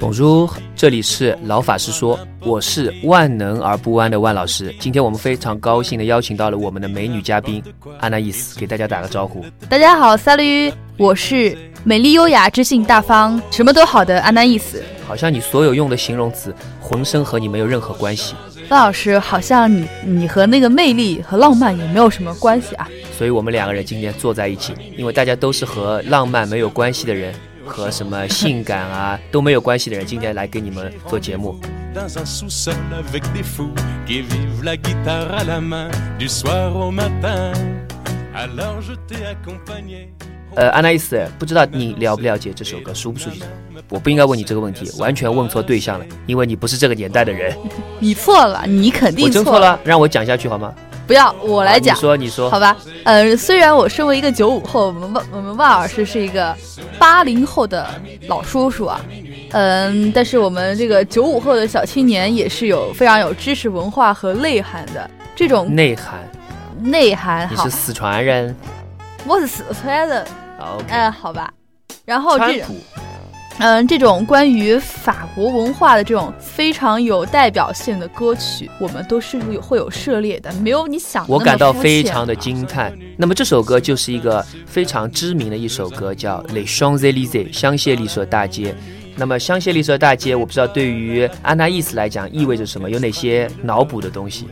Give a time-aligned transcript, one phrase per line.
[0.00, 4.74] Bonjour，这里是老法师说，我是万能而不弯的万老师。
[4.80, 7.62] 今天我们非常高兴的邀请到了我们的美女嘉宾
[8.00, 9.44] 安娜伊斯，给大家打个招呼。
[9.68, 14.82] 大家好，萨驴，我是美丽优雅、知性大方、什么都好的安娜伊斯。
[15.06, 18.34] 好像你所有用的形容词，浑身和你没有任何关系。
[18.70, 22.88] 万老师，好像你你和那个魅力和浪漫也没有什么关系啊。
[23.22, 27.32] 所以我们两个人今天坐在一起，因为大家都是和浪漫没有关系的人。
[27.64, 31.56] 和什么性感啊都没有关系的人，今天来给你们做节目。
[40.56, 43.40] 呃，安娜伊斯，不知道你了不了解这首歌，熟不熟悉？
[43.88, 47.56] 我不应该问你这个问题，完全问错对象了，因为你不是这个年代的人。
[48.00, 49.78] 你错了，你肯定错了。
[49.84, 50.74] 让我讲下去好吗？
[51.12, 51.94] 不要，我来讲。
[51.94, 52.74] 你说，你说，好吧。
[53.04, 56.56] 呃，虽然我身为一个九五后，我们万我们万老师是一个
[56.98, 57.86] 八零后的
[58.28, 58.98] 老叔叔啊，
[59.50, 66.14] 嗯，但是我们这个九五后的小青年也是有非常有知识文化和内涵的这种内涵，
[66.80, 67.46] 内涵。
[67.50, 68.56] 你是四川人？
[69.26, 70.26] 我是四川人。
[70.88, 71.52] 嗯，好吧。
[72.06, 72.64] 然后这。
[73.58, 81.32] 嗯，这种关于法国文化的这种非常有代表性的歌曲，我们都是有会有涉猎的，没有你想的。
[81.32, 82.92] 我感到非常的惊叹。
[83.16, 88.74] 那么这首歌就是一个非常知名的一首歌，叫《Les Champs Élysées》香榭丽舍大街。
[89.14, 94.46] 那么香榭丽舍大街，我不知道对于安娜伊斯来讲意味着什么，有哪些脑补的东西？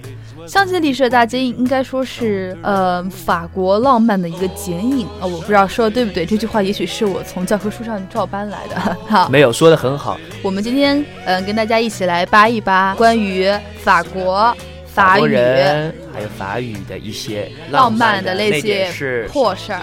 [0.50, 8.74] 香榭丽舍大街应该说是呃法国浪漫的一个剪影啊，我不知道说的对不对，这句话也许是我从教科书上照搬来的。
[9.08, 10.18] 好，没有说的很好。
[10.42, 13.48] 我们今天嗯跟大家一起来扒一扒关于
[13.80, 14.52] 法国
[14.92, 15.36] 法语
[16.12, 18.90] 还有法语的一些浪漫的那些
[19.28, 19.82] 破事儿。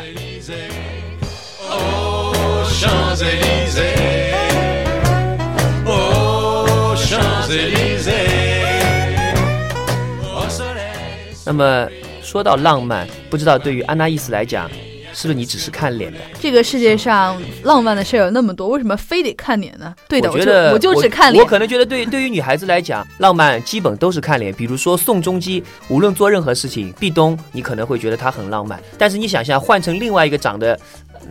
[11.48, 11.88] 那么
[12.22, 14.70] 说到浪漫，不知道对于安娜伊斯来讲，
[15.14, 16.18] 是不是你只是看脸的？
[16.42, 19.96] 这个世界上浪漫的事有那么多，为什么非得看脸呢？
[20.10, 21.42] 对的，我觉得我就只看脸。
[21.42, 24.54] 我可能觉得对对于女孩子来讲，浪漫基本都是看脸。
[24.54, 28.78] 比如说宋仲基，无论做任何事情，壁咚，你可能会觉得他很浪漫。
[28.98, 30.78] 但是你想象换成另外一个长得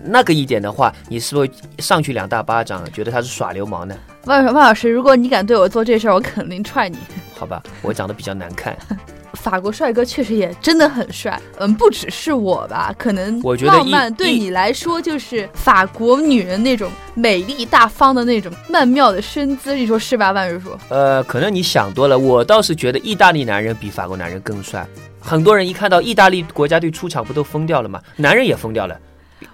[0.02, 3.94] 那个一点的话，你是不是上去两大巴掌，觉得他是耍流氓呢？
[4.24, 6.96] 万万老师，如果你敢对我做这事儿，我肯定踹你。
[7.34, 8.74] 好吧，我长得比较难看。
[9.36, 20.70] 法国帅哥确实也真的很帅，嗯，不只是我吧，可能我觉得浪漫对你来说就是法国女人那种美丽大方的那种曼妙的身姿，你说是吧，万瑞叔？
[20.88, 24.86] 呃，可能你想多了，我倒是觉得意大利男人比法国男人更帅。
[25.20, 28.00] 很多人一看到意大利国家队出场，不都疯掉了吗？
[28.16, 28.98] 男人也疯掉了。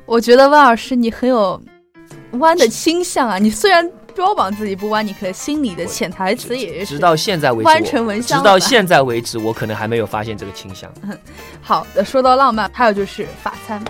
[0.06, 1.60] 我觉得万老师你很有
[2.32, 3.90] 弯的倾向啊，你虽然。
[4.12, 8.38] 标榜自己不弯，你可心里的潜台词也是直到现在为止，弯成蚊香。
[8.38, 10.92] 直到现在为止，我可能还没有发现这个倾向。
[11.60, 13.82] 好的，说到浪漫，还有就是法餐。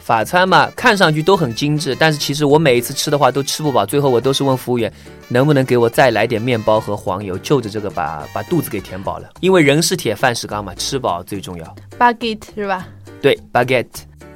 [0.00, 4.92] 法餐嘛，看上去都很精致，但是其实我每一次吃的话都吃不饱，最后我都是问服务员，
[5.28, 9.30] 能不能给我再来点面包和黄油，就着这个把把肚子给填饱了。
[9.40, 11.76] 因为人是铁，饭是钢嘛，吃饱最重要。
[11.98, 12.86] Baguette 是吧？
[13.22, 13.86] 对，Baguette。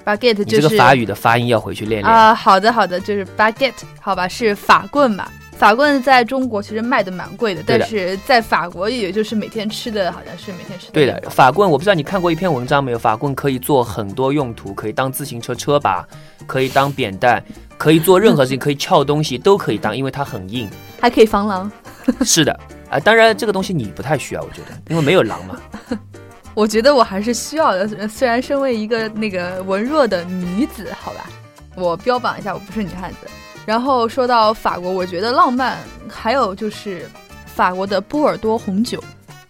[0.09, 2.35] Baguette 就是这个法语的发音要回去练练啊。
[2.35, 5.29] 好的，好的，就是 baguette，好吧，是法棍嘛？
[5.59, 10.89] 法棍在中国其实卖的蛮贵的，但是在法国也就是每天吃的好像是每天吃。
[10.93, 12.99] 对的，法棍我不知道你看过一篇文章没有？
[12.99, 16.07] 法棍可以做很多用途，可以当自行车车把，
[16.47, 17.43] 可以当扁担，
[17.77, 20.69] 可以做任何事情，可以撬东西都可以当，因为它很硬，
[21.01, 21.71] 还可以防狼。
[22.25, 22.59] 是的，
[22.89, 25.59] 啊，当然这个东西你不太需要，我觉得，因为没有狼嘛。
[26.59, 31.31] 我觉得我还是需要的，虽然身为一个那个文弱的女子，好吧，
[31.77, 33.19] 我标榜一下我不是女汉子。
[33.65, 37.09] 然后说到法国，我觉得浪漫还有就是
[37.47, 39.01] 法国的波尔多红酒，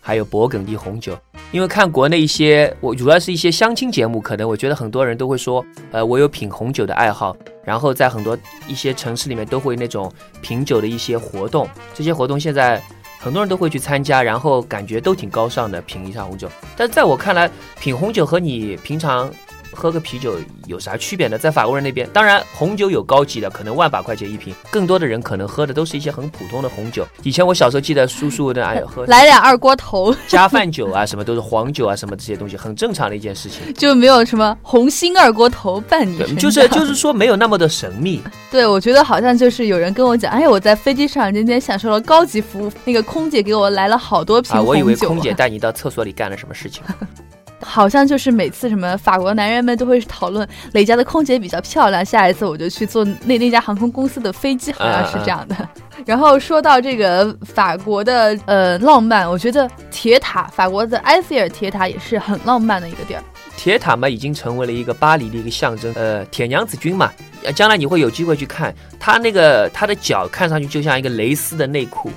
[0.03, 1.19] 还有勃艮第红酒。
[1.51, 7.35] 因为看国内一些，我主要是一些相亲节目，可能我觉得很多人都会说，呃，我有品红酒的爱好。
[7.65, 8.37] 然后在很多
[8.67, 10.13] 一些城市里面都会那种
[10.43, 12.83] 品酒的一些活动，这些活动现在。
[13.19, 16.49] 很多人都会去参加，然后感觉都挺高尚的，品一下红酒。
[16.77, 17.51] 但在我看来，
[17.81, 19.31] 品红酒和你平常。
[19.79, 20.37] 喝个啤酒
[20.67, 21.39] 有啥区别呢？
[21.39, 24.53] 在法国人那边，当然红酒有高级的，可能万把块钱一瓶。
[24.73, 27.07] 更多的人可能喝的都是一些很普通的红酒。
[27.23, 33.73] 以前我小时候记得叔叔的哎喝 来俩二锅头加饭酒啊，什么都是黄酒啊，什么这些东西很正常的一件事情。
[33.79, 38.21] 就没有什么红心二锅头伴你，就是就是说没有那么的神秘。
[38.51, 44.69] 对，我觉得好像就是有人跟我讲，哎，我在飞机上今天享受了高级服务，那个空姐给我来了好多瓶红酒。
[44.69, 46.83] 我以为空姐带你到厕所里干了什么事情。
[47.69, 55.55] 好像就是每次什么法国男人们都会讨论哪家的空姐比较漂亮，下一次我就去坐那那家航空公司的飞机，好像是这样的。
[56.07, 63.23] 然后说到这个法国的呃浪漫，我觉得铁塔，法国的埃菲尔铁塔也是很浪漫的一个地儿。
[63.57, 65.93] 铁塔嘛，已经成为了一个巴黎的一个象征。
[65.95, 67.13] 呃，铁娘子军嘛，
[67.55, 72.11] 将来你会有机会去看，它那个它的脚看上去就像一个蕾丝的内裤。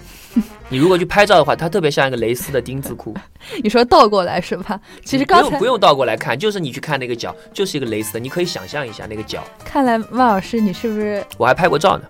[0.72, 3.14] 你如果去拍照的话，它特别像一个蕾丝的丁字裤。
[3.62, 4.80] 你说倒过来是吧？
[5.04, 8.20] 其实刚才不用倒过来看，就是你去看那个脚，就是一个蕾丝的。
[8.22, 9.44] 你可以想象一下那个脚。
[9.66, 11.22] 看来万老师，你是不是？
[11.38, 12.04] 我还拍过照呢。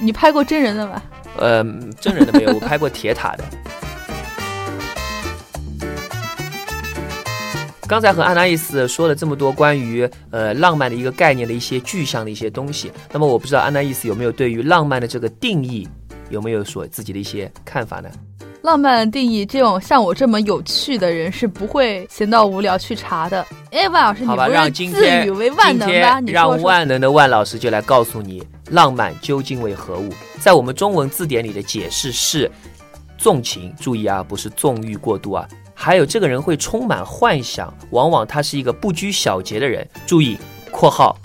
[0.00, 1.02] 你拍过真人的吗？
[1.36, 1.62] 呃，
[2.00, 3.44] 真人的没有， 我拍过铁塔的。
[7.86, 15.86] 刚才和安娜伊斯说了这么多关于呃浪漫的一个概念的一些具象的一些东西，那么我不知道安娜伊斯有没有对于浪漫的这个定义
[16.30, 18.08] 有没有说自己的一些看法呢？
[18.62, 23.46] 浪漫的定义，这种像我这么有趣的人是不会闲到无聊去查的。
[23.70, 26.18] 哎，万老师，你不是自诩为万能吧？
[26.18, 30.10] 你让万能的万老师就来告诉你，浪漫究竟为何物？
[30.40, 32.50] 在我们中文字典里的解释是
[33.16, 35.48] 纵情，注意啊，不是纵欲过度啊。
[35.72, 39.88] 还有这个人会充满幻想，往往他是一个不拘小节的人。
[40.04, 40.36] 注意
[40.72, 41.16] （括号），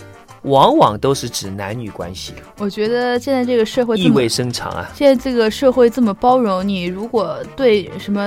[0.44, 2.34] 往往都是指男女关系。
[2.57, 4.90] 我觉得现在这个社会意味深长啊！
[4.95, 8.22] 现在这个社会这么包容，你如果对什么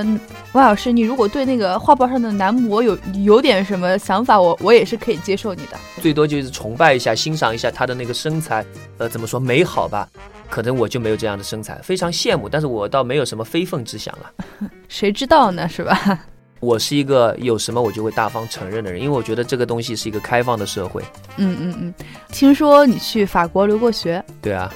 [0.53, 5.77] 王老师，你如果对那个画报上的男模有有点什么想法，我我也是可以接受你的。
[6.01, 8.65] 最多就是崇拜一下、欣赏一下他的那个身材，
[8.99, 10.09] 呃，怎么说美好吧？
[10.49, 14.71] 可能我就没有这样的身材，非常羡慕，但是我倒没有什么非分之想了。
[14.89, 15.69] 谁知道呢？
[15.69, 16.21] 是吧？
[16.67, 21.01] 我是一个有什么我就会大方承认的人，因为我觉得这个东西是一个开放的社会。
[21.37, 21.95] 嗯嗯嗯，
[22.33, 24.23] 听说你去法国留过学？
[24.43, 24.69] 对啊。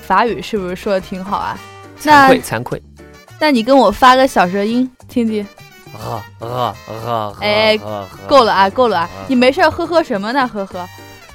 [0.00, 1.58] 法语是不是说的挺好啊？
[2.00, 2.82] 惭愧惭愧。
[3.38, 5.46] 那你跟我发个小舌音听听。
[5.92, 6.74] 啊啊
[7.06, 7.34] 啊！
[7.40, 7.78] 哎，
[8.26, 9.10] 够了啊，够了啊！
[9.28, 10.48] 你没事呵呵什么呢？
[10.48, 10.86] 呵呵。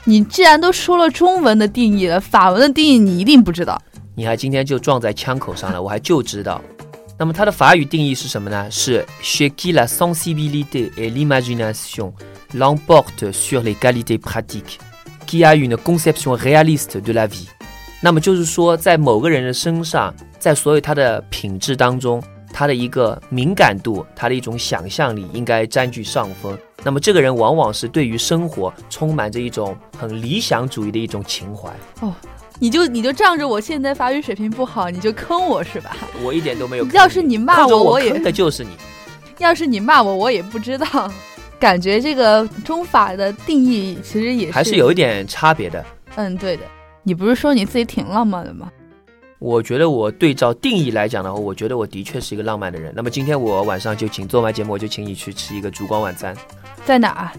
[0.06, 3.80] 你既然都说了中文的定义了，法文的定义你一定不知道。
[4.16, 6.60] 你还今天就撞在枪口上了，我还就知道。
[7.22, 8.68] 那么它的法语定义是什么呢？
[8.72, 12.14] 是 Chez qui la sensibilité et l'imagination
[12.56, 14.80] l'emportent sur les qualités pratiques,
[15.28, 17.46] qui a une conception réaliste de la vie。
[18.02, 22.20] 那么就是说，在某个人的身上，在所有他的品质当中，
[22.52, 26.58] 他的一个敏感度，他的一种想象力应该占据上风。
[26.84, 31.70] 那么这个人往往是对于生活充满着一种很理想主义的一种情怀。
[32.00, 32.12] 哦，
[32.62, 35.98] 你就你就仗着我现在法语水平不好，你就坑我是吧？
[36.24, 36.86] 我一点都没有。
[36.90, 38.70] 要是你骂我，我也坑的就是你。
[39.40, 41.12] 要是你骂我，我也不知道。
[41.60, 45.84] 感觉这个中法的定义其实也是还是有一点差别的。
[46.18, 46.64] 嗯，对的。
[47.02, 48.72] 你不是说你自己挺浪漫的吗？
[49.40, 52.94] 我觉得我对照定义来讲的话，我觉得我的确是一个浪漫的人。
[52.96, 56.38] 那么今天我晚上就请做完节目，我就请你去吃一个烛光晚餐，
[56.86, 57.34] 在哪？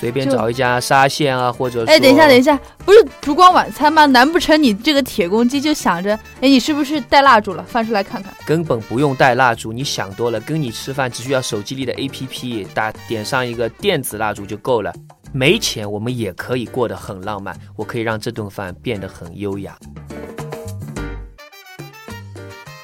[0.00, 4.06] 随便找一家沙县啊，或者哎，等一下，等一下，不是烛光晚餐吗？
[4.06, 7.62] 难不成你这个铁公鸡就想着，哎，你是不是带蜡烛了？
[7.64, 8.32] 翻出来看看。
[8.46, 10.40] 根本不用带蜡烛，你想多了。
[10.40, 14.90] 跟你吃饭只需要手机里的 APP 打点上一个电子蜡烛就够了。
[15.32, 19.76] 没钱我们也可以过得很浪漫，我可以让这顿饭变得很优雅。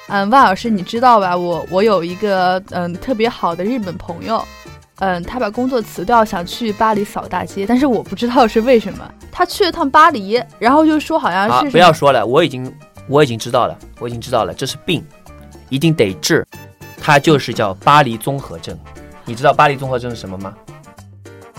[0.09, 1.37] 嗯，万老师，你知道吧？
[1.37, 4.47] 我我有一个嗯特别好的日本朋友，
[5.01, 9.07] 嗯，他把工作辞掉，想去巴黎扫大街，但是我不知道是为什么。
[9.31, 12.73] 他去了趟巴黎，然后就说好像是不要说了，我已经
[13.07, 15.05] 我已经知道了，我已经知道了，这是病，
[15.69, 16.47] 一定得治。
[16.99, 18.77] 他就是叫巴黎综合症。
[19.27, 20.55] 你知道巴黎综合症是什么吗？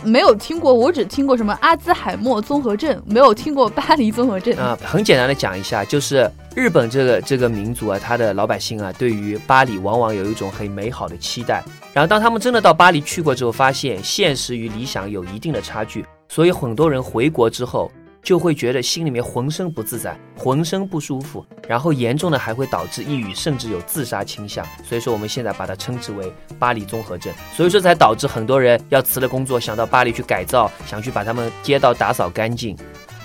[0.03, 4.77] 没有听过，我只听过什么阿兹海默综合症，没有听过巴黎综合症啊。
[4.84, 11.63] 很简单的讲一下，就是日本这个这个民族啊，他的老百姓啊，对于巴黎往往有一种很美好的期待。
[11.97, 17.91] 然后当他们真的到巴黎去过之后，发现现实与理想有一定的差距，所以很多人回国之后。
[18.23, 24.65] 就会觉得心里面浑身不自在，浑身不舒服，然后严重的还会导致抑郁，甚至有自杀倾向。
[24.83, 27.33] 所以说我们现在把它称之为巴黎综合症。
[27.55, 32.75] 所以说才导致很多人要辞了工作，想到巴黎去改造，想去把他们街道打扫干净，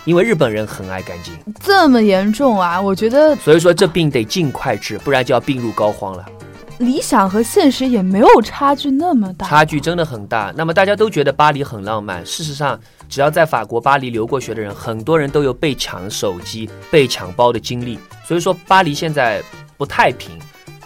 [0.04, 1.34] 因为日本人很爱干净。
[1.60, 2.80] 这么严重啊？
[2.80, 3.34] 我觉得。
[3.36, 6.24] 所以说这病得尽快治，不然就要病入膏肓了。
[6.84, 10.52] 理想和现实也没有差距那么大，差距真的很大。
[10.56, 17.98] 那么大家都觉得巴黎很浪漫，事实上，只要在法国巴黎留过学的人，很多人都有被抢手机、被抢包的经历。
[18.26, 19.42] 所以说，巴黎现在
[19.76, 20.30] 不太平。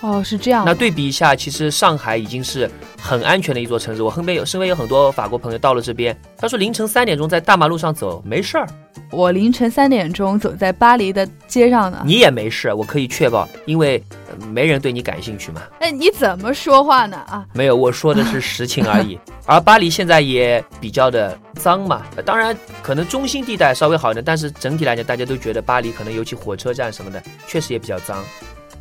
[0.06, 0.64] 哦，是这样。
[0.64, 2.70] 那对比一下，其实上海已经是
[3.00, 4.02] 很安全的一座城市。
[4.02, 8.68] 我身边有身边有很多法国朋友到了这边，他说凌晨三点钟在大马路上走没事儿，
[9.10, 12.02] 我凌晨三点钟走在巴黎的街上呢。
[12.04, 15.62] 你也没事，我可以确保，因为呃没人对你感兴趣嘛。
[15.80, 17.16] 哎，你怎么说话呢？
[17.28, 19.18] 啊，没有，我说的是实情而已。
[19.44, 28.22] 而巴黎现在也比较的脏嘛，呃当然可能中心地带稍微好一点，但是整体来讲，大家都觉得巴黎可能尤其火车站什么的，确实也比较脏。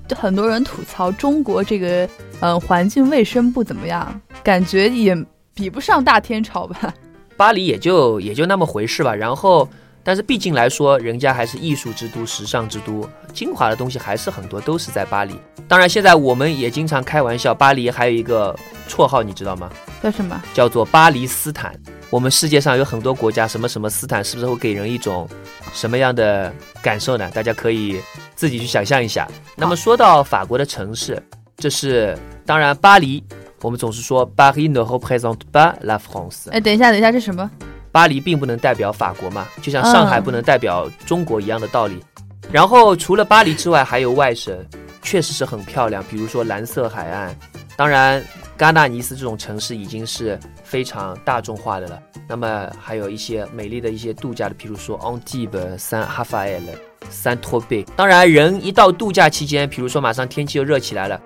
[0.07, 2.07] 就很多人吐槽中国这个
[2.39, 5.15] 嗯环境卫生不怎么样，感觉也
[5.53, 6.93] 比不上大天朝吧。
[7.37, 9.13] 巴黎也就也就那么回事吧。
[9.13, 9.67] 然后，
[10.05, 15.35] 但是毕竟来说，人家还是艺术之都、时尚之都，精华的东西还是很多，都是在巴黎。
[15.67, 18.55] 当然，现在我们也经常开玩笑，巴黎还有一个
[18.87, 19.67] 绰号，你知道吗？
[20.03, 20.39] 叫什么？
[20.53, 21.73] 叫做巴黎斯坦。
[22.11, 25.27] 我们世界上有很多国家，什么什么斯坦，是不是会给人一种
[25.73, 27.27] 什么样的感受呢？
[27.33, 27.99] 大家可以
[28.35, 29.27] 自己去想象一下。
[29.55, 31.19] 那么说到法国的城市，
[31.57, 33.23] 这是当然巴黎，
[33.63, 36.51] 我们总是说 Paris ne représente pas la France。
[36.51, 37.49] 哎，等一下，等一下，这什么？
[37.95, 42.03] 巴黎并不能代表法国嘛，就像上海嗯不能代表中国一样的道理。
[42.51, 44.53] 然后除了巴黎之外，还有外省，
[45.01, 47.33] 确实是很漂亮，比如说蓝色海岸。
[47.77, 48.21] 当然，
[48.57, 51.97] 戛纳、尼斯这种城市已经是非常大众化的了。
[52.27, 56.63] 那么还有一些美丽的一些度假的，比如说 Antibes、Saint Raphael、
[57.09, 57.87] Saint Tropez。
[57.95, 61.17] 当然，人一到度假期间，比如说马上天气又热起来了，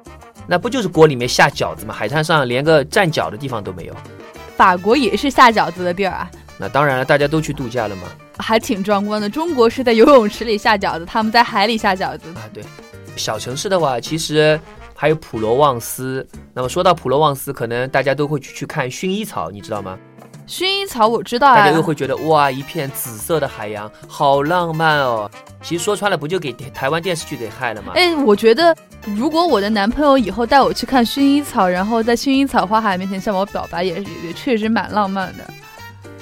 [0.45, 1.95] 那不就是锅里面下饺子吗？
[1.95, 3.95] 海滩上连个站脚的地方都没有。
[4.55, 6.29] 法国也是下饺子的地儿啊，
[6.61, 8.03] 那当然了，大家都去度假了嘛。
[8.37, 9.29] 还挺壮观的。
[9.29, 12.27] 中国是在游泳池里下饺子，他们在海里下饺子。
[12.35, 12.61] 啊，对，
[13.15, 14.59] 小城市的话，其实
[14.93, 16.27] 还有普罗旺斯。
[16.53, 19.97] 那么说到普罗旺斯，可能大家都会去去看薰衣草，你知道吗？
[20.47, 25.29] 薰衣草我知道啊大家又，会觉得哇，一片紫色的海洋，好浪漫哦。
[25.61, 27.93] 其实说穿了，不就给台湾电视剧给害了吗？
[27.95, 28.75] 哎，我觉得
[29.15, 35.43] 如果我的男朋友以后带我去看薰衣草，然后在薰衣草花海面前向我表白，也也确实蛮浪漫的。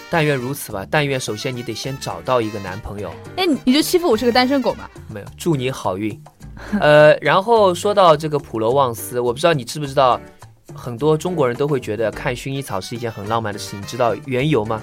[0.10, 0.86] 但愿如此吧。
[0.90, 3.12] 但愿首先你得先找到一个男朋友。
[3.36, 4.90] 哎，你你就欺负我是个单身狗吧？
[5.14, 6.22] 没有，祝你好运。
[6.80, 10.20] 呃，然后说到这个普罗旺斯，我不知道你知不知道，
[10.74, 14.82] 很多中国人都会觉得看薰衣草是一件很浪漫的事情，你知道缘由吗？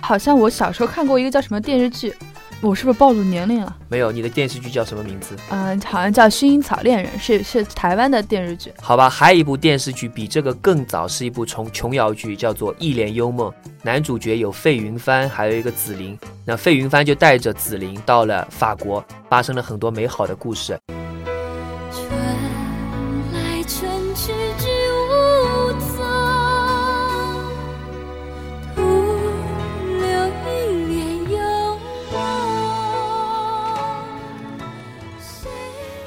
[0.00, 2.14] 好像我小时候看过一个叫什么电视剧，
[2.62, 3.76] 我是不是暴露年龄了？
[3.88, 5.36] 没有，你的电视剧叫什么名字？
[5.50, 8.72] 嗯、好像叫《薰衣草恋人》，是是台湾的电视剧。
[8.80, 13.50] 好吧，还有一部电视剧比这个更早，是一部琼琼瑶剧，叫做《一帘幽梦》。
[13.82, 16.18] 男主角有费云帆，还有一个紫菱。
[16.44, 20.76] 那费云帆就带着紫菱到了法国，发生了很多美好的故事。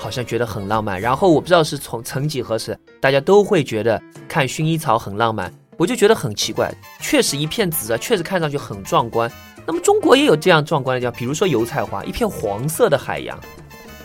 [0.10, 1.00] 好像觉得很浪漫。
[1.00, 6.74] 然后我不知道是从曾几何时，大家都会觉得看薰衣草很浪漫，我就觉得很奇怪。
[7.00, 9.32] 确实一片紫啊，确实看上去很壮观。
[9.68, 13.40] 那么中国也有这样壮观的地方，比如说油菜花，一片黄色的海洋，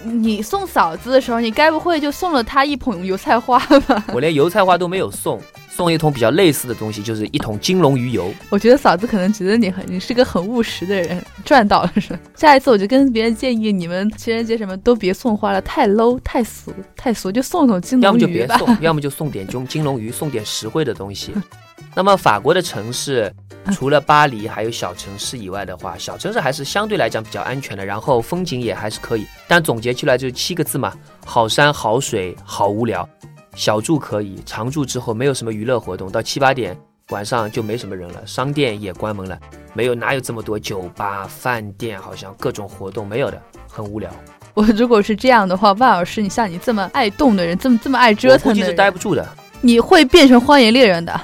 [0.03, 4.05] 你送嫂子的时候，你该不会就送了她一捧油菜花吧？
[4.13, 5.41] 我连油菜花都没有送，
[5.77, 8.33] 送一桶比较类似的东西，就是一桶金龙鱼油。
[8.49, 12.19] 我觉得嫂子可能觉得你很，你是个很务实的人，赚到了是吧？
[12.37, 18.29] 下一次我就跟别人建议，你们情人节什么都别送花了，太 low 太俗太俗，就送一桶金要么就。
[18.29, 21.33] 别送，要么就送点金金龙鱼，送点实惠的东西。
[21.97, 23.33] 那么法国的城市，
[23.73, 29.27] 除了巴黎还有小城市以外的话，小城市还是相对来讲比较安全的，然后风景也还是可以。
[29.49, 30.93] 但总结起来就是七个字嘛：
[31.25, 33.09] 好山好水好无聊。
[33.55, 36.77] 小住可以，常住之后没有什么娱乐活动，到七八点
[37.11, 39.39] 晚上就没什么人了，商店也关门了，
[39.75, 44.11] 没有哪有这么多酒吧、饭店，好像各种活动没有的，很无聊。
[44.55, 49.27] 我如果是这样的话，万老师，你像你这么爱动的人，这么这么爱折我估计是腾的人，待不住的。
[49.61, 51.21] 你会变成荒野猎人的。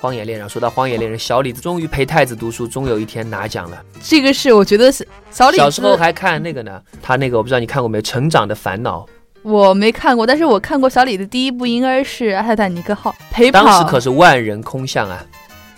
[0.00, 3.84] 荒野猎人，说到荒野猎人，小李子终于陪太子读书，终有一天拿奖了。
[4.02, 9.06] 这个是我觉得是小李子，小时候还看那个呢，他那个我不知道你看过没有，《成长的烦恼
[9.42, 15.24] 我没看过，但是我看过小李的第一部，应该是《泰坦尼克号》陪》，跑，当时可是万人空巷啊。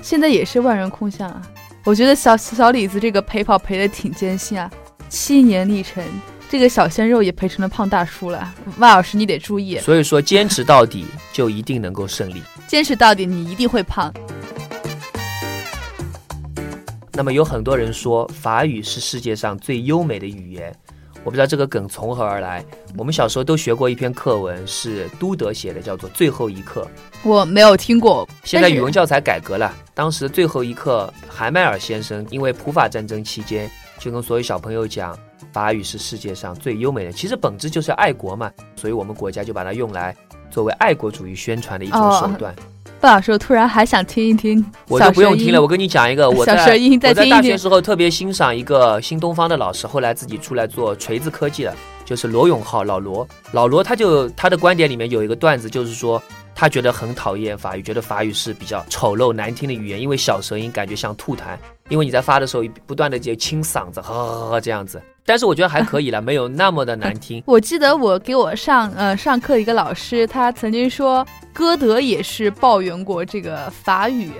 [0.02, 1.40] 现在也是万人空巷啊。
[1.84, 4.70] 我觉得小小李子这个陪跑陪的挺艰辛啊，
[5.08, 6.02] 七年历程，
[6.48, 8.52] 这个小鲜肉也陪成了胖大叔了。
[8.78, 12.42] 万老师你得注意，所以说，坚持到底就一定能够胜利。
[12.66, 14.12] 坚持到底，你一定会胖。
[17.12, 20.74] 那么有很多人说法语是世界上最优美的语言，
[21.24, 22.64] 我不知道这个梗从何而来。
[22.96, 26.82] 我们小时候都学过一篇课文，是都德写的，叫做《最后一课》。
[27.22, 35.16] 我没有听过，现在语文教材改革了，当时最后一课，海迈尔先生因为普法战争期间，就跟所有小朋友讲，
[35.52, 40.14] 法语是世界上最优美的，其实本质就是爱国嘛，所以我们国家就把它用来
[40.50, 42.54] 作为爱国主义宣传的一种手段。
[43.02, 46.54] 半老师，我突然还想听一听我就不用听了，我跟你讲一个， 我在
[47.02, 53.26] 我在大学时候特别欣赏一个新东方的老师，后来自己出来做锤子科技了，就是罗永浩老罗。
[53.52, 56.22] 老罗他就他的观点里面有一个段子，就是说
[56.54, 61.56] 他觉得很讨厌法语，觉得法语是比较丑陋难听的语言，因为小舌音感觉像吐痰，
[61.88, 65.00] 因为你在发的时候不断的就清嗓子，呵呵呵这样子。
[65.24, 67.40] 但是我觉得还可以了， 没有那么的难听。
[67.46, 74.32] 我记得我给我上呃上课的一个老师，他曾经说歌德也是抱怨过这个法语，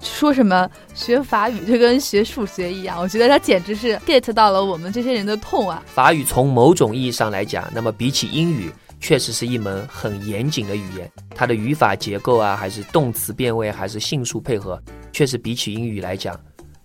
[0.00, 2.98] 说什么学法语就跟学数学一样。
[3.00, 5.82] 我觉得他简直是 get 到了我们这些人的痛啊！
[5.86, 11.10] 法语从某种意义上来讲，那么比起英语，确实是一门很严谨的语言。
[11.34, 14.80] 它的语法结构啊，还是动词变位，还是性数配合，
[15.12, 16.38] 确实比起英语来讲，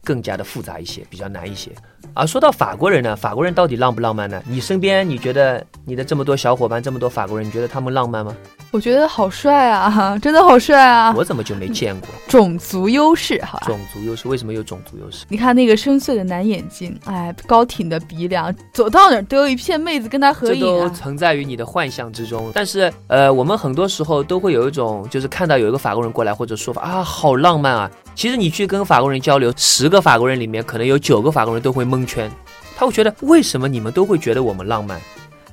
[0.03, 1.71] 更加的复杂一些，比较难一些。
[2.13, 4.41] 而说到法国人呢，法国人到底浪不浪漫呢？
[4.47, 8.35] 你身边你觉得你的这么多小伙伴，这么多法国人，你觉得他们浪漫吗？
[8.73, 11.13] 我觉得好帅啊， 真的好帅啊！
[11.15, 12.09] 我怎么就没见过？
[12.27, 13.67] 种族优势，好吧。
[13.67, 15.25] 种族优势为什么有种族优势？
[15.29, 20.89] 你看那个深邃的蓝眼睛，哎，高挺的鼻梁，走到哪儿都有一片妹子跟他合影这都啊。
[20.89, 22.51] 存在于你的幻想之中。
[22.51, 27.91] 但是，呃，我们很多时候都会有一种，就是看到有一个法国人过来，或者说法啊，好浪漫啊。
[28.15, 32.27] 其实你去跟法国人交流，十个法国人里面可能有九个法国人都会蒙圈，
[32.75, 34.99] 他会觉得为什么你们都会觉得我们浪漫？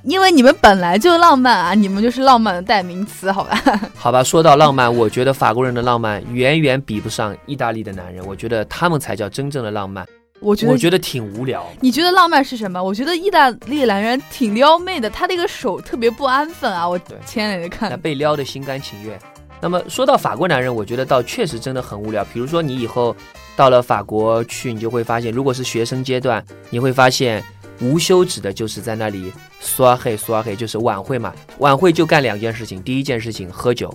[0.05, 3.61] 因为你们本来就浪漫啊，你们就是浪漫的代名词，好吧？
[3.95, 10.07] 好吧，说到浪漫，我觉得法国人的浪漫远远比不上意大利的男人，我觉得他们才叫真正的浪漫。
[10.41, 11.67] 我觉得我觉得挺无聊。
[11.81, 12.83] 你觉得浪漫是什么？
[12.83, 16.89] 我觉得意大利男人挺撩妹的，他那个手特别不安分啊！
[16.89, 19.19] 我对前两天那看，被撩的心甘情愿。
[19.61, 22.25] 那么说到法国男人，我觉得倒确实真的很无聊。
[22.33, 23.15] 比如说你以后
[23.55, 27.45] 到了法国去，你就会发现，如果是学生阶段，你会发现
[27.81, 31.35] 无休止的就是在那里刷黑刷黑，就是晚会嘛。
[31.59, 33.93] 晚会就干两件事情，第一件事情喝酒，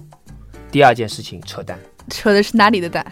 [0.71, 1.79] 第二件事情扯淡。
[2.09, 3.05] 扯的是哪里的蛋？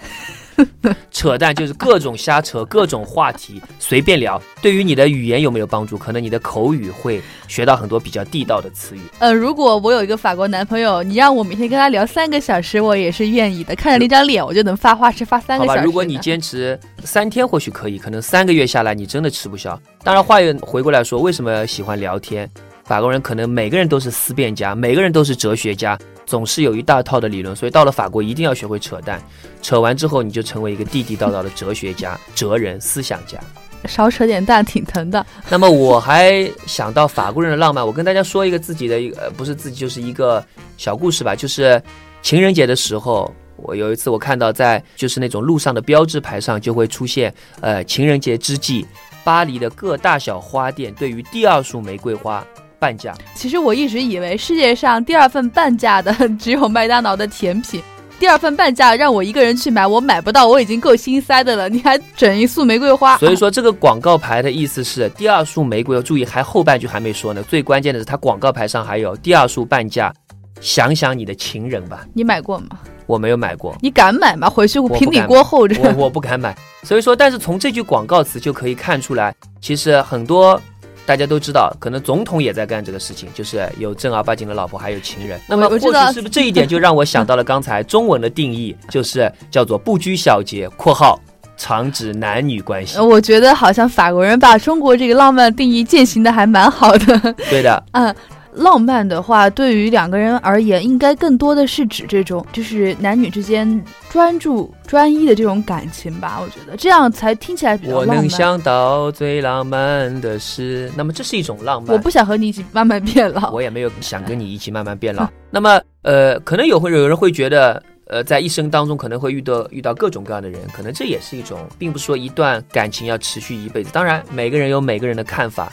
[1.11, 4.41] 扯淡就是各种瞎扯，各种话题随便聊。
[4.61, 5.97] 对于你的语言有没有帮助？
[5.97, 9.01] 可能你的口语会学到很多比较地道的词语。
[9.19, 13.75] 呃，如果我有一个法国男朋友，你让我每天跟他聊三个小时，我也是愿意的。
[13.75, 15.85] 看着那张脸，我就能发话是发三，个小时的。
[15.85, 19.79] 如果你坚持三天或许可以，可能三个月下来你真的吃不消。
[20.03, 22.49] 当然，话又回过来说，为什么喜欢聊天？
[22.85, 29.21] 法国人可能每个人都是思辨家，每个人都是哲学家，总是有一大套的理论，所以到了法国一定要学会扯淡。
[29.61, 33.37] 扯完之后，你就成为一个地地道道的哲学家、哲人、思想家。
[33.85, 35.25] 少扯点蛋挺疼的。
[35.49, 40.45] 那么我还想到法国人的浪漫，我跟大家说一个自己的一个，呃，不是自己，就是一个
[40.77, 41.81] 小故事吧，就是
[42.21, 43.33] 情人节的时候。
[43.55, 48.85] 我有一次，我看到在就是那种路上的标志牌上就会出现，呃，情人节之际，
[49.23, 52.45] 巴黎的各大小花店对于第二束玫瑰花
[52.83, 53.15] 半价。
[53.33, 57.81] 其实我一直以为世界上第二份半价的 只有麦当劳的甜品。
[58.19, 70.13] 第二份半价让我一个人去买，我买不到，我已经够心塞的了，你还整一束玫瑰花，所以说这个广告牌的意思是第二束玫瑰，注意还后半句还没说呢，最关键的是它广告牌上还有第二束半价，
[70.61, 72.05] 想想你的情人吧。
[72.13, 72.79] 你买过吗？
[73.05, 74.49] 我没有买过，你敢买吗？
[74.49, 75.75] 回去我平底锅后着。
[75.81, 76.55] 我我不敢买。
[76.83, 80.59] 所以说，但是从这句广告词就可以看出来，其实很多
[81.05, 85.39] 大家都知道，可能总统也在干这个事情，就是有正儿八经的老婆，还有情人。
[85.47, 91.19] 那么或我知道许是不是这一点就让我想到了刚才中文的定义，就是叫做不拘小节（括号
[91.57, 97.33] 常指男女关系呃我觉得好像法国人把中国这个浪漫定义践行的还蛮好的。）。
[97.49, 98.15] 对的， 嗯，
[98.55, 106.39] 浪漫的话，对于两个人而言，应该更多的是指这种就是男女之间专注、专一的这种感情吧。
[106.41, 108.17] 我觉得这样才听起来比较我浪漫。
[108.17, 110.91] 我能想到最浪漫的事。
[110.95, 111.91] 那么这是一种浪漫。
[111.91, 113.51] 我不想和你一起慢慢变老。
[113.51, 115.27] 我也没有想跟你一起慢慢变老。
[115.49, 123.89] 那么，呃，可能有会有人会觉得，呃，在一生当中可能会遇到遇到各种各样的人，可能这也是一种，并不是说一段感情要持续一辈子。
[123.93, 125.71] 当然，每个人有每个人的看法。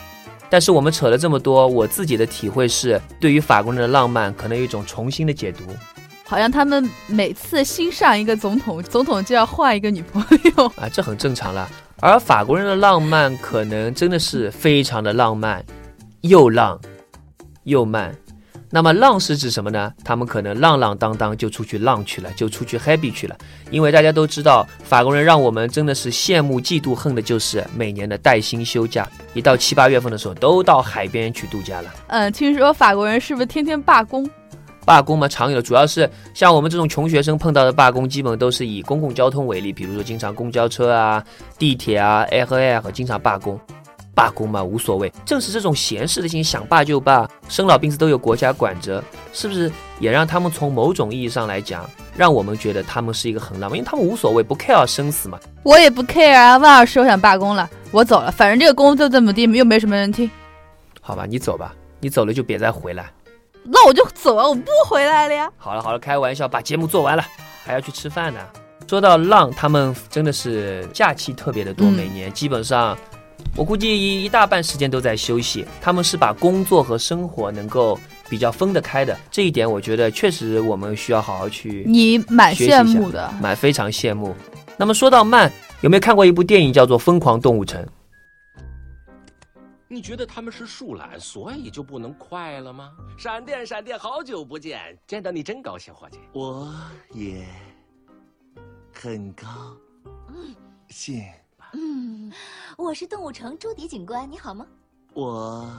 [0.50, 5.64] 但是我们扯了这么多，我自己的体会是，对于法国人的浪漫，可能有一种重新的解读
[6.26, 10.22] 好像他们每次新上一个总统， 总统就要换一个女朋
[10.56, 10.66] 友。
[10.76, 11.68] 啊，这很正常了。
[12.00, 15.64] 而法国人的浪漫，可能真的是非常的浪漫，
[16.22, 16.80] 又浪
[17.64, 18.14] 又慢。
[18.72, 19.92] 那么浪是指什么呢？
[20.04, 23.36] 他们可能浪浪荡荡就出去浪去了，就出去 happy 去了。
[23.70, 31.92] 因为大家都知道，法国人让我们真的是羡慕、嫉妒、恨的，就是每年的带薪休假，一到七八月份的时候，都到海边去度假了。
[32.06, 34.28] 嗯，听说法国人是不是天天罢工？
[34.86, 41.22] 罢工嘛，常有的，主要是像我们这种穷学生碰到的罢工，基本都是以公共交通为例，比如说经常公交车啊、
[41.58, 43.60] 地铁啊、Air 和 Air 经常罢工。
[44.20, 49.02] 罢工嘛无所谓，正是这种闲适的心，想罢就罢，生老病死都有国家管着，
[49.32, 55.40] 是不是也让他们从某种意义上来讲，让我们觉得他们是一个很浪漫，因为他们无所谓，不 care 生死嘛。
[55.62, 60.30] 我也不 care 啊，万老师，我想罢工了，我走了，反正这个工就这么地，又没什么人听，
[61.00, 63.10] 好吧，你走吧，你走了就别再回来。
[63.64, 65.50] 那我就走啊，我不回来了呀。
[65.56, 67.24] 好了好了，开玩笑，把节目做完了，
[67.64, 68.40] 还要去吃饭呢。
[68.86, 72.98] 说到浪，他们真的是假期特别的多，嗯每年基本上，
[73.56, 75.66] 我估计一一大半时间都在休息。
[75.80, 77.98] 他们是把工作和生活能够
[78.28, 84.34] 比较分得开的，这一点我觉得确实我们需要好好去你蛮学习一下羡慕的，蛮非常羡慕。
[84.76, 87.82] 那么说到慢，有没有看过一部电影叫做《疯狂动物城》？
[89.92, 92.92] 你觉得他们是树懒，所以就不能快了吗？
[93.18, 96.20] 闪电，闪电，好久不见，见到你真高兴，伙计。
[96.32, 96.72] 我
[97.12, 97.44] 也
[98.92, 99.48] 很高
[100.88, 101.18] 兴。
[101.18, 101.34] 嗯，
[102.76, 104.66] 我是动物城朱迪警官，你好吗？
[105.14, 105.70] 我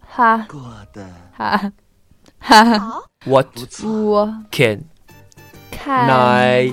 [0.00, 0.60] 哈过
[0.92, 3.46] 得哈哈哈，好，What
[4.50, 4.84] can
[5.70, 6.72] 看 I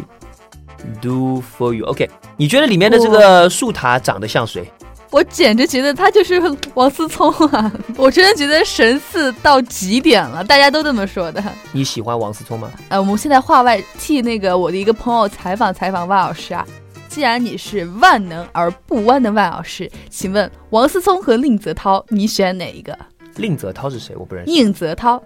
[1.02, 1.86] do for you?
[1.86, 4.72] OK，你觉得里面的这个树塔长得像谁？
[5.10, 6.42] 我简直觉得他就是
[6.74, 7.72] 王思聪啊！
[7.98, 11.44] 我真的觉得神似到极点了，大家都这么说的。
[11.72, 12.72] 你喜欢王思聪吗？
[12.90, 16.66] 呃，我们现在话外替那个我的一个朋友采访采访万老师啊。
[17.14, 22.98] 既然你是万能而不弯的万老师，请问王思聪和宁泽涛，你选哪一个？
[23.36, 24.16] 宁泽涛是谁？
[24.16, 24.52] 我不认识。
[24.52, 25.22] 宁泽涛，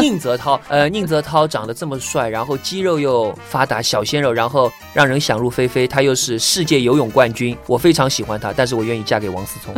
[0.00, 5.86] 宁泽涛，呃，宁泽涛长得这么帅，然后肌肉又发达，小鲜肉，然后让人想入非非。
[5.86, 9.72] 他又是世界游泳冠军，我非常喜欢他，但是我愿意嫁给王思聪。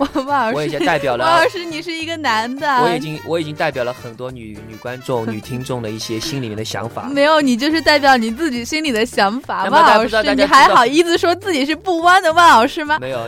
[0.00, 7.04] 万万 老我已，经代表了 万老师，你是一个男的，我已经我已经代表了很多女女观众、女听众的一些心里面的想法。
[7.14, 9.64] 没有，你就是代表你自己心里的想法。
[9.66, 12.98] 万老师，你还好意思说自己是不弯的万老师吗？
[13.00, 13.20] 没有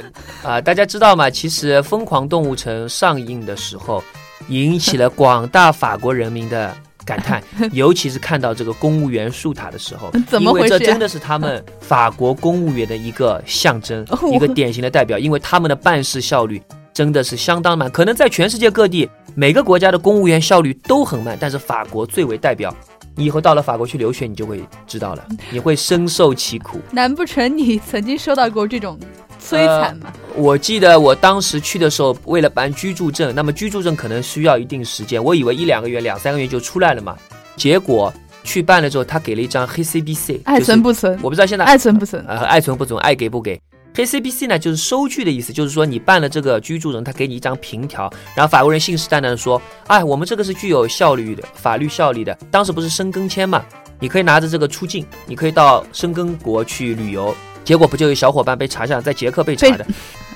[0.42, 1.30] 啊、大家知道吗？
[1.30, 4.02] 其实《疯狂动物城》上映的时候，
[4.48, 6.74] 引起了广大法国人民的
[7.05, 16.62] 感叹， 尤其是看到这个公务员树塔的时候， 怎么回事呀因为这真的是他们法国公务员的一个象征 哦，一个典型的代表，因为他们的办事效率
[16.93, 22.75] 真的是相当慢，可能在全世界各地每个国家的公务员效率都很慢，但是法国最为代表。
[23.15, 26.81] 你以后到了法国去留学，你就会知道了，你会深受其苦。
[26.93, 28.99] 难不成你曾经受到过这种
[29.42, 30.12] 摧残吗？
[30.35, 37.16] 我记得我当时去的时候，为了办居住证，那么居住证可能需要一定时间，我以为一两个月、两三个月就出来了嘛。
[37.57, 38.12] 结果
[38.44, 41.18] 去办了之后，他给了一张黑 CBC，爱存不存？
[41.22, 42.24] 我不知道现在爱存不存？
[42.26, 43.61] 呃爱存不存，爱给不给。
[43.94, 52.35] 黑 CBC 呢，就是收据的意思，就是说你办了这个居住证，他给你一张凭条，然后法国人信誓旦旦的说，哎，我们这个是具有效率的，法律效力的。
[52.50, 53.62] 当时不是申根签嘛，
[54.00, 57.35] 你可以拿着这个出境，你可以到申根国去旅游。
[57.64, 59.87] 结果不就有小伙伴被查下，在捷克被查的，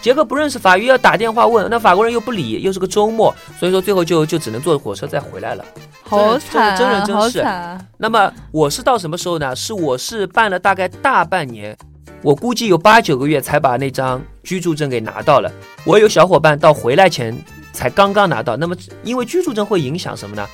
[0.01, 5.65] 杰 克不认识法语，要打电话问，那法国人又不理，又是个周末，所以说最后就就只能坐火车再回来了。
[6.03, 7.81] 好惨啊，真人真好事惨啊！
[7.99, 9.57] 那么我是到什么时候呢？
[9.57, 11.77] 是我是办了大概大半年，
[12.23, 15.51] 我估计有八九个月才把那张居住证给拿到了。
[15.85, 17.37] 我有小伙伴到回来前
[17.73, 18.57] 才刚刚拿到。
[18.57, 20.47] 那么因为居住证会影响什么呢？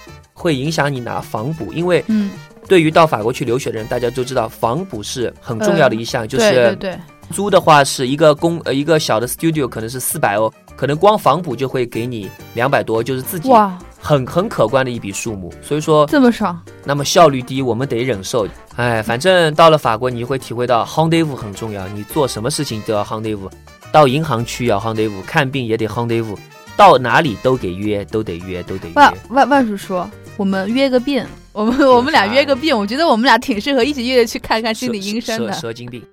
[0.42, 2.33] 会影响你拿房补，因为嗯，
[2.66, 6.98] 对于到法国去留学的人，大家都知道房补是很重要的一项，就是对，
[7.31, 15.52] 租的话是一个公呃一个小的 studio 可能是四百欧，可能光房补就会给你两百多，就是自己哇，很很可观的一笔数目。
[15.62, 18.48] 所以说这么少，那么效率低，我们得忍受。
[18.74, 23.48] 哎，反正到了法国，你会体会到 rendezvous 很重要，你做什么事情都要 rendezvous，
[23.92, 26.37] 到银行去要 rendezvous，看病也得 rendezvous，
[26.76, 28.94] 到哪里都给约，都得约，都得约。
[29.28, 30.09] 万万叔说，
[30.42, 35.61] 我们约个病，我们我们俩约个病，我觉得我们俩挺适合一起约着去看看心理医生的蛇。
[35.61, 36.05] 蛇精病。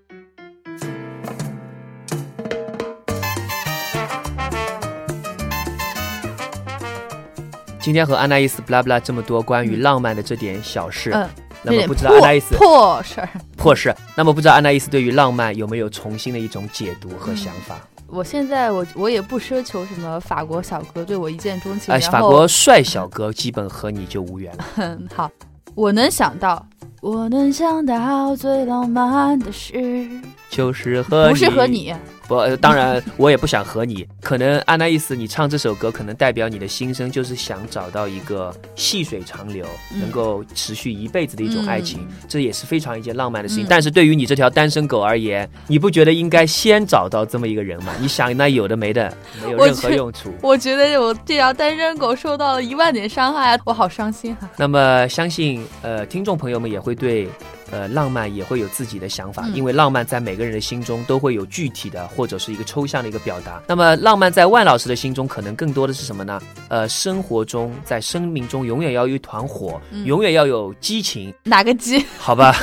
[7.80, 11.28] 今天和安娜伊斯布拉布拉这么多关于浪漫的这点小事，嗯，
[11.63, 13.30] 那么不知道安娜伊斯破事儿。
[13.58, 17.80] 破事，那么不知道安娜伊斯对于浪漫有没有重新的一种解读和想法？
[18.12, 24.65] 我现在我我也不奢求什么法国小哥对我一见钟情，哎，法国帅小哥基本和你就无缘了。
[24.76, 25.30] 很 好，
[25.76, 26.65] 我能想到，
[27.02, 30.10] 我能想到最浪漫的事，
[30.50, 31.94] 就是和不是和你，
[32.28, 34.06] 不，呃当然我也不想和你。
[34.22, 43.66] 可能按那意思，你唱这首歌，可能代表你的心声，就是想找到一个细水长流、嗯能够持续一辈子的一种爱情，嗯这也是非常一件浪漫的事情。
[43.66, 47.94] 嗯但是对于你这条单身狗而言，你不觉得应该先找到这么一个人吗？
[48.00, 50.34] 你想那有的没的，没有任何用处。
[50.42, 54.50] 我觉得我这条单身狗受到了一万点伤害啊，我好伤心啊！
[54.58, 57.28] 那么相信呃听众朋友们也会对
[57.71, 63.62] 呃浪漫也会有自己的想法，嗯因为浪漫在每个人的心中都会有具体的或者是一个抽象的一个表达。
[63.67, 66.41] 那么浪漫在万老师的心中，可能更多的是什么呢？
[66.67, 72.05] 呃，生活中在生命中永远要有一团火，嗯永远要有激情，哪个激？
[72.17, 72.55] 好吧？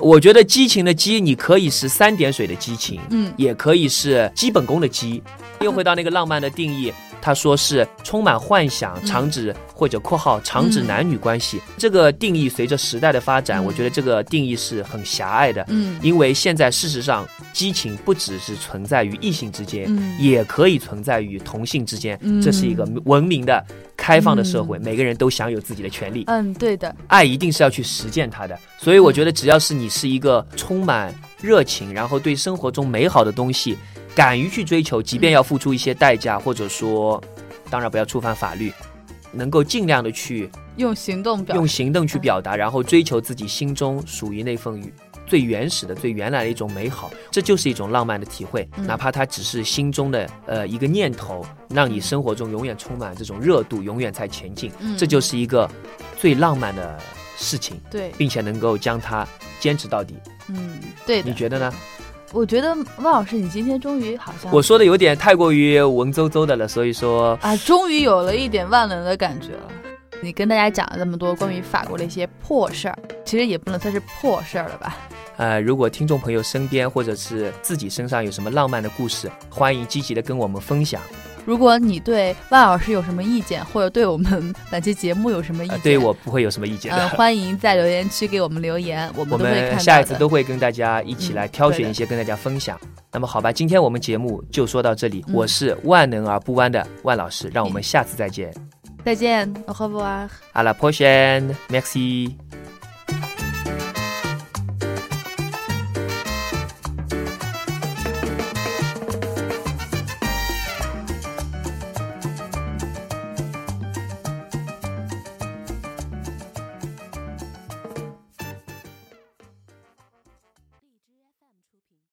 [0.00, 5.22] 我觉得激情的激，你可以是三点水的激情，嗯也可以是基本功的基。
[5.60, 11.60] 又回到那个浪漫的定义，他说是充满幻想，嗯常指或者括号长指男女关系。
[11.76, 15.64] 这个定义随着时代的发展，嗯我觉得这个定义是很狭隘的。
[15.68, 22.18] 嗯因为现在事实上，激情不只是存在于异性之间，嗯也可以存在于同性之间。
[22.22, 23.64] 嗯这是一个文明的、
[23.96, 26.24] 开放的社会，嗯每个人都享有自己的权利。
[26.26, 33.76] 嗯，对的，爱一定是要去实践它的，所以我觉得只要是你是一个充满热情，然后对生活中美好的东西
[34.18, 37.22] 敢于去追求，即便要付出一些代价，或者说，
[37.70, 38.72] 当然不要触犯法律，
[39.30, 44.82] 能够尽量的去用行动表用行动去表达，然后追求自己心中属于那份
[45.24, 48.68] 最原始的、最原来的一种美好，这就是一种浪漫的体会。
[48.76, 55.70] 嗯哪怕它只是心中的呃一个念头，让你生活中永远充满这种热度，永远在前进，嗯这就是一个
[56.16, 56.98] 最浪漫的
[57.36, 59.24] 事情，对，并且能够将它
[59.60, 60.16] 坚持到底。
[60.48, 61.30] 嗯，对的。
[61.30, 61.72] 你觉得呢？
[62.32, 69.62] 我觉得万老师，你今天终于好像我说的有点太过于文绉绉的了，所以说啊，终于有了一点万能的感觉了。
[70.20, 74.96] 你跟大家讲了那么多关于法国的一些破事儿，其实也不能算是破事儿了吧？
[75.36, 81.00] 呃，如果听众朋友身边或者是自己身上有什么浪漫的故事，欢迎积极的跟我们分享。
[81.48, 86.98] 如果你对万老师有什么意见，或者对我们本期节目有什么意见，呃对我不会有什么意见的。
[86.98, 89.72] 呃，欢迎在留言区给我们留言，我们都会看到的。
[89.72, 92.78] 们下一次都会跟大家一起嗯来挑选一些跟大家分享。
[93.10, 95.24] 那么好吧，今天我们节目就说到这里。
[95.28, 98.52] 嗯我是万能而不弯的万老师，让我们下次再见。
[99.02, 100.28] 再见，au revoir。
[100.52, 102.57] À la prochaine, merci。